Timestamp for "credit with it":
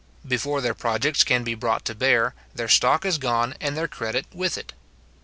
3.87-4.73